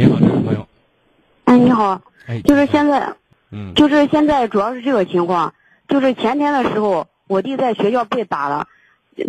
[0.00, 0.66] 你好，这位朋友。
[1.44, 3.16] 哎，你好，哎，就是现在，
[3.50, 5.52] 嗯，就是现在主要是这个情况，
[5.88, 8.66] 就是前天的时候，我弟在学校被打了，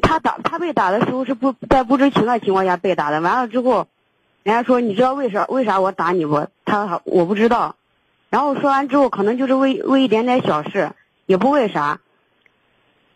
[0.02, 3.88] 他打他被打的时候是不在不知情的情况下被打的，完了之后，
[4.44, 6.47] 人家说你知道为啥为啥我打你不？
[6.63, 7.76] 他我不知道，
[8.29, 10.92] 然后说完之后，可能就是为为一点点小事，
[11.26, 11.99] 也不为啥，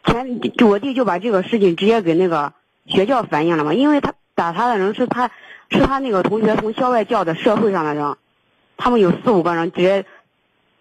[0.04, 2.52] 前就我弟就把这个事情直接给那个
[2.86, 5.32] 学校反映了嘛，因为他打他的人是他
[5.70, 8.16] 是他那个同学从校外叫的社会上的人，
[8.78, 10.06] 他们有四五个人直接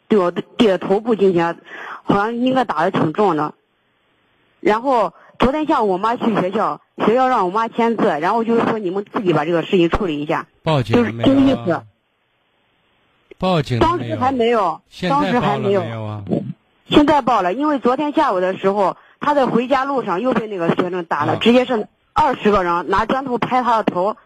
[0.09, 1.57] 对我弟的头部进行，
[2.03, 3.55] 好像应该打的挺重的。
[4.61, 11.83] 然后昨天下午我妈去学校，学校让我妈签字，然后就是说你们自己把这个事情处理一下，报警就是这意思。
[13.37, 16.23] 报警当时还没有，现当时还没有，没有啊？
[16.89, 24.17] 现在报了，因为昨天下午的时候，他在回家路上又被那个学生打了，啊直接是二十个人拿砖头拍他的头，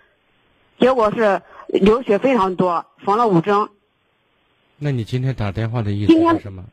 [0.78, 3.68] 结果是流血非常多，缝了五针。
[4.78, 6.64] 那你今天打电话的意思是什么？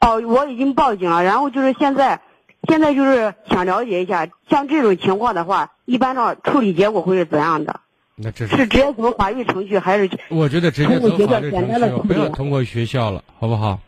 [0.00, 2.20] 哦，我已经报警了，然后就是现在，
[2.68, 7.80] 现在就是想了解一下，像这种情况的话，一般的处理结果会是怎样的？
[8.14, 13.80] 那这是是直接走法律程序，还是我觉得直接走法律程序，不要通过学校了，好不好？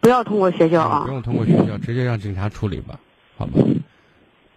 [0.00, 1.12] 不要通过学校啊不？
[1.12, 2.98] 用通过学校，直接让警察处理吧，
[3.36, 3.52] 好吧？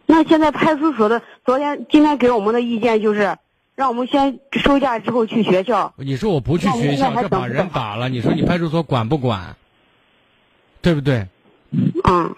[0.05, 3.37] 那现在派出所的昨天、今天给我们的意见就是，
[3.79, 5.93] 让我们先收假之后去学校。
[5.95, 9.55] 你说我不去学校，这把人打了，你说你派出所管不管？
[10.81, 11.25] 对不对？
[12.03, 12.35] 嗯，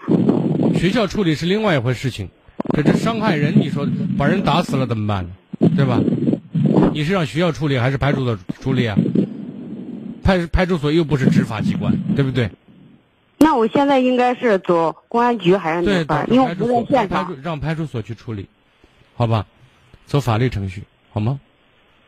[0.78, 2.28] 学校处理是另外一回事情，
[2.72, 3.84] 可这伤害人，你说
[4.16, 5.30] 把人打死了怎么办呢？
[5.76, 5.98] 对吧？
[6.94, 8.96] 你是让学校处理还是派出所处理啊？
[10.22, 12.48] 派派出所又不是执法机关，对不对？
[13.38, 18.46] 那我现在应该是走公安局还是哪对，因为我不在现场，让派出所去处理，
[19.16, 19.44] 好吧？
[20.06, 21.38] 走法律程序，好吗？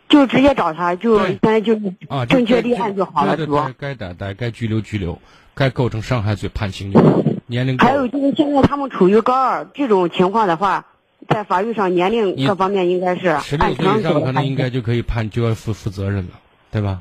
[0.08, 1.74] 就直接找他，就对现在就
[2.08, 3.46] 啊，正确立案就好了，对。
[3.78, 5.20] 该逮逮，该拘留拘留，
[5.54, 7.00] 该构成伤害罪判刑就。
[7.46, 10.86] 年龄还有就是现在他们处于高二这种情况的话，
[11.28, 16.38] 在法律上年龄你各方面应该是十六按岁以上可能应该就可以判就要负负责任了，
[16.70, 17.00] 对吧？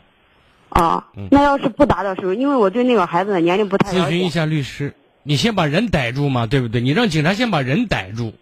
[0.69, 1.27] 啊嗯。
[1.29, 6.81] 那要是不达到时候，因为我对那个孩子的年龄不太了咨询一，下律师，你先把人逮住嘛，对不对？
[6.81, 8.33] 你让警察先把人逮住，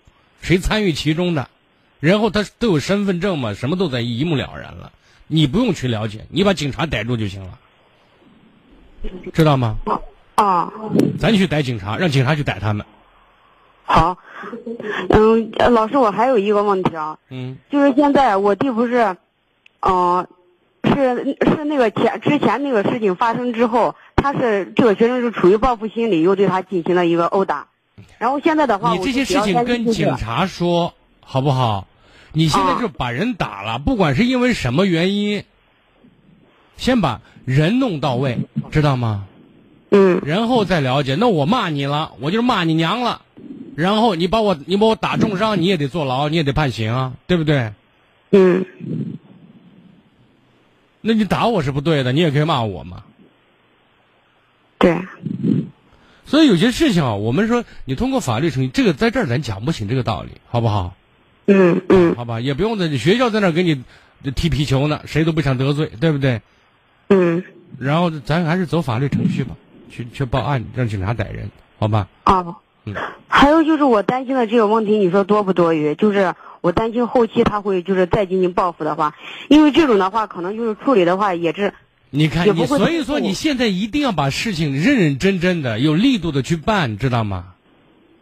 [0.42, 1.50] 谁参与其中的，
[2.02, 4.92] 然后他都有身份证嘛，什么都在一目了然了，
[5.28, 7.60] 你不用去了解，你把警察逮住就行了，
[9.32, 9.78] 知道吗？
[10.36, 10.74] 啊，
[11.20, 12.86] 咱去逮警察，让警察去逮他们。
[13.84, 14.18] 好，
[15.10, 19.16] 嗯，呃老师，我还有一个问题啊，嗯，就是现在我弟不是，
[19.82, 20.28] 嗯、
[20.84, 27.68] 是是那个前之前那个事情发生之后，他是这个学生是处于报复心理，又对他进行了一个殴打，
[28.18, 31.86] 然后现在的话，你这些事情跟警察说好不好？
[32.34, 35.44] 你现在就把人打了，不管是因为什么原因，
[36.78, 38.40] 先把人弄到位，
[38.72, 39.26] 知道吗？
[39.94, 41.16] 嗯然后再了解。
[41.16, 43.24] 那我骂你了，我就是骂你娘了，
[43.76, 47.74] 然后你把我你把我打重伤，你也得坐牢，你也得判刑啊，对不对？
[48.32, 48.66] 嗯
[51.02, 53.04] 那你打我是不对的，你也可以骂我嘛。
[54.78, 54.98] 对，
[56.26, 60.96] 所以有些事情啊，我们说你通过法律程序，这个在这儿咱讲不清这个道理，好不好？
[61.48, 63.84] 嗯嗯好吧，也不用在学校在那给你
[64.36, 66.42] 踢皮球呢，谁都不想得罪，对不对？
[67.10, 67.44] 嗯
[67.80, 69.56] 然后咱还是走法律程序吧，
[69.90, 71.50] 去去报案，让警察逮人，
[71.80, 72.08] 好吧？
[72.24, 72.46] 啊，
[72.86, 72.94] 嗯
[73.28, 75.96] 还有就是我担心的这个问题，你说多不多余？
[75.96, 79.16] 就是我担心后期他会就是再进行报复的话，
[79.50, 81.74] 因为这种的话可能就是处理的话也是
[82.12, 87.54] 你看你，所以说你现在一定要把事情认认真真的、有力度的去办，知道吗？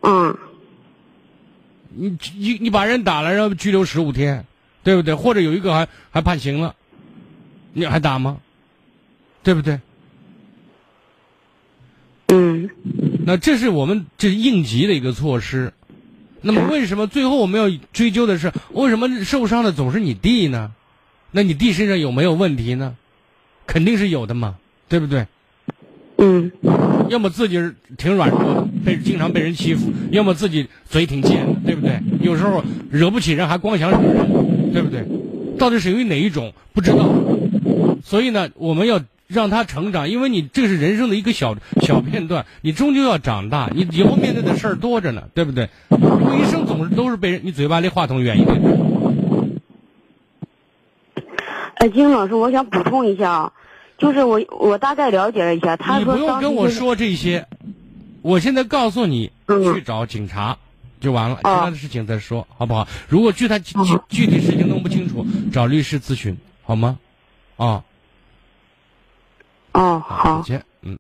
[0.02, 0.38] 嗯
[1.89, 4.45] 你你你把人打了，然后拘留十五天，
[4.83, 5.13] 对不对？
[5.13, 6.75] 或者有一个还还判刑了，
[7.73, 8.38] 你还打吗？
[9.44, 9.79] 对不对？
[12.28, 12.69] 嗯
[13.25, 15.73] 那这是我们这应急的一个措施。
[16.41, 20.72] 那么为什么最后我们要追究的是为什么受伤的总是你弟呢？
[21.31, 22.95] 那你弟身上有没有问题呢？
[23.66, 25.28] 肯定是有的嘛，对不对？
[27.09, 27.59] 要么自己
[27.97, 32.00] 挺软弱，被经常被人欺负；要么自己嘴挺贱，对不对？
[32.22, 35.03] 有时候惹不起人，还光想惹人，对不对？
[35.58, 37.09] 到底属于哪一种不知道。
[38.03, 45.70] 所以呢，我们要让他成长，因为你这是人生的一个小小片段，你终究要长大，你以后面对的事儿多着呢，对不对？
[45.90, 48.62] 如果一生总是都是被人，你嘴巴离话筒远一点。
[51.76, 53.53] 呃，金老师，我想补充一下啊，
[53.99, 55.99] 就是我，我大概了解了一下，他说。
[55.99, 57.47] 你不用跟我说这些，
[58.22, 59.31] 我现在告诉你
[59.73, 60.57] 去找警察
[60.99, 62.87] 就完了，其他的事情再说，好不好？
[63.07, 63.59] 如果具体
[64.09, 66.97] 具体事情弄不清楚，找律师咨询好吗？
[67.57, 67.84] 啊。
[69.73, 70.41] 啊，好。
[70.41, 70.97] 再见，嗯。